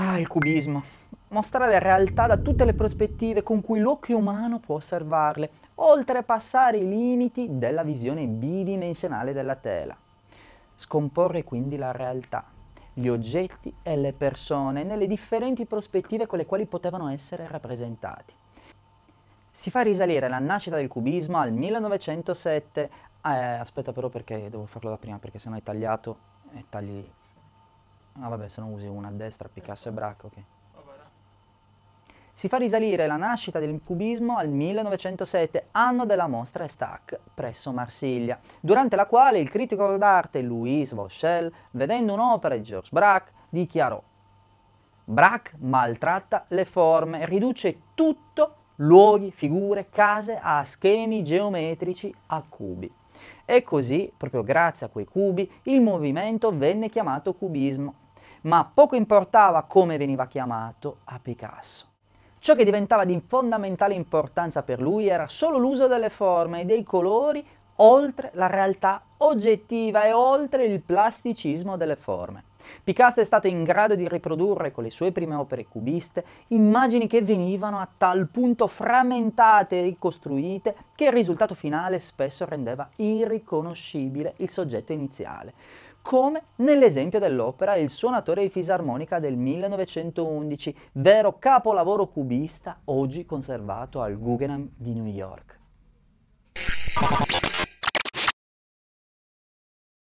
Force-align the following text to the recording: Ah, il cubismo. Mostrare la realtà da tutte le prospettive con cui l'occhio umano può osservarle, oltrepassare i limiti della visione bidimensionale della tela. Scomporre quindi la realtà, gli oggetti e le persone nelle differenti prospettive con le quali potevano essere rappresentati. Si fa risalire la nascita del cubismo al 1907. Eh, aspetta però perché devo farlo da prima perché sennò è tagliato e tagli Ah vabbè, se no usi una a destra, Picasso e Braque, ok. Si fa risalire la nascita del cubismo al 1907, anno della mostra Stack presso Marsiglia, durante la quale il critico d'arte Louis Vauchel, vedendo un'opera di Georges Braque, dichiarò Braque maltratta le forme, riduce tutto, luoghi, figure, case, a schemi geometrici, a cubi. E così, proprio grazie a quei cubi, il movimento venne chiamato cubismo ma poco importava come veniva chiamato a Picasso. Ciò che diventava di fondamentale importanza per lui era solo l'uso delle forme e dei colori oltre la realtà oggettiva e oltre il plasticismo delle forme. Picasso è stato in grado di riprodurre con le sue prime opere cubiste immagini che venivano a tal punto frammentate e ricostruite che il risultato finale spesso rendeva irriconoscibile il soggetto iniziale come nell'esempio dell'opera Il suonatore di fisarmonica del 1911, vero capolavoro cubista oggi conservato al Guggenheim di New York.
Ah, 0.00 0.16
il 0.16 0.28
cubismo. 0.28 0.84
Mostrare 1.30 1.72
la 1.72 1.80
realtà 1.80 2.28
da 2.28 2.36
tutte 2.36 2.64
le 2.64 2.72
prospettive 2.72 3.42
con 3.42 3.60
cui 3.60 3.80
l'occhio 3.80 4.16
umano 4.16 4.60
può 4.60 4.76
osservarle, 4.76 5.50
oltrepassare 5.74 6.76
i 6.76 6.88
limiti 6.88 7.58
della 7.58 7.82
visione 7.82 8.24
bidimensionale 8.26 9.32
della 9.32 9.56
tela. 9.56 9.96
Scomporre 10.76 11.42
quindi 11.42 11.76
la 11.76 11.90
realtà, 11.90 12.44
gli 12.92 13.08
oggetti 13.08 13.74
e 13.82 13.96
le 13.96 14.12
persone 14.12 14.84
nelle 14.84 15.08
differenti 15.08 15.66
prospettive 15.66 16.28
con 16.28 16.38
le 16.38 16.46
quali 16.46 16.66
potevano 16.66 17.08
essere 17.08 17.48
rappresentati. 17.48 18.32
Si 19.50 19.68
fa 19.68 19.80
risalire 19.80 20.28
la 20.28 20.38
nascita 20.38 20.76
del 20.76 20.86
cubismo 20.86 21.38
al 21.38 21.50
1907. 21.50 22.90
Eh, 23.24 23.28
aspetta 23.30 23.90
però 23.90 24.08
perché 24.08 24.48
devo 24.48 24.66
farlo 24.66 24.90
da 24.90 24.96
prima 24.96 25.18
perché 25.18 25.40
sennò 25.40 25.56
è 25.56 25.62
tagliato 25.64 26.18
e 26.54 26.64
tagli 26.68 27.04
Ah 28.20 28.28
vabbè, 28.28 28.48
se 28.48 28.60
no 28.60 28.68
usi 28.68 28.86
una 28.86 29.08
a 29.08 29.12
destra, 29.12 29.48
Picasso 29.48 29.88
e 29.88 29.92
Braque, 29.92 30.28
ok. 30.28 30.44
Si 32.38 32.46
fa 32.46 32.56
risalire 32.56 33.08
la 33.08 33.16
nascita 33.16 33.58
del 33.58 33.80
cubismo 33.84 34.36
al 34.36 34.48
1907, 34.48 35.70
anno 35.72 36.04
della 36.04 36.28
mostra 36.28 36.68
Stack 36.68 37.18
presso 37.34 37.72
Marsiglia, 37.72 38.38
durante 38.60 38.94
la 38.94 39.06
quale 39.06 39.40
il 39.40 39.50
critico 39.50 39.96
d'arte 39.96 40.40
Louis 40.40 40.92
Vauchel, 40.92 41.52
vedendo 41.72 42.12
un'opera 42.12 42.54
di 42.54 42.62
Georges 42.62 42.92
Braque, 42.92 43.32
dichiarò 43.48 44.00
Braque 45.04 45.54
maltratta 45.58 46.44
le 46.50 46.64
forme, 46.64 47.26
riduce 47.26 47.80
tutto, 47.94 48.54
luoghi, 48.76 49.32
figure, 49.32 49.88
case, 49.88 50.38
a 50.40 50.62
schemi 50.64 51.24
geometrici, 51.24 52.14
a 52.26 52.44
cubi. 52.48 52.88
E 53.44 53.62
così, 53.64 54.12
proprio 54.16 54.44
grazie 54.44 54.86
a 54.86 54.90
quei 54.90 55.06
cubi, 55.06 55.50
il 55.64 55.80
movimento 55.80 56.56
venne 56.56 56.88
chiamato 56.88 57.34
cubismo 57.34 57.94
ma 58.42 58.70
poco 58.72 58.96
importava 58.96 59.62
come 59.62 59.96
veniva 59.96 60.26
chiamato 60.26 60.98
a 61.04 61.18
Picasso. 61.20 61.86
Ciò 62.40 62.54
che 62.54 62.64
diventava 62.64 63.04
di 63.04 63.20
fondamentale 63.26 63.94
importanza 63.94 64.62
per 64.62 64.80
lui 64.80 65.08
era 65.08 65.26
solo 65.26 65.58
l'uso 65.58 65.88
delle 65.88 66.08
forme 66.08 66.60
e 66.60 66.64
dei 66.64 66.84
colori 66.84 67.44
oltre 67.80 68.30
la 68.34 68.46
realtà 68.46 69.02
oggettiva 69.18 70.04
e 70.04 70.12
oltre 70.12 70.64
il 70.64 70.80
plasticismo 70.80 71.76
delle 71.76 71.96
forme. 71.96 72.44
Picasso 72.84 73.20
è 73.20 73.24
stato 73.24 73.46
in 73.46 73.64
grado 73.64 73.94
di 73.94 74.06
riprodurre 74.08 74.72
con 74.72 74.84
le 74.84 74.90
sue 74.90 75.12
prime 75.12 75.34
opere 75.34 75.66
cubiste 75.66 76.24
immagini 76.48 77.06
che 77.06 77.22
venivano 77.22 77.78
a 77.78 77.88
tal 77.96 78.28
punto 78.28 78.66
frammentate 78.66 79.78
e 79.78 79.82
ricostruite 79.82 80.74
che 80.94 81.06
il 81.06 81.12
risultato 81.12 81.54
finale 81.54 81.98
spesso 81.98 82.44
rendeva 82.44 82.88
irriconoscibile 82.96 84.34
il 84.38 84.50
soggetto 84.50 84.92
iniziale 84.92 85.54
come 86.00 86.42
nell'esempio 86.56 87.18
dell'opera 87.18 87.76
Il 87.76 87.90
suonatore 87.90 88.42
di 88.42 88.48
fisarmonica 88.48 89.18
del 89.18 89.36
1911, 89.36 90.74
vero 90.92 91.38
capolavoro 91.38 92.06
cubista 92.06 92.80
oggi 92.84 93.26
conservato 93.26 94.00
al 94.00 94.18
Guggenheim 94.18 94.70
di 94.74 94.94
New 94.94 95.04
York. 95.04 95.58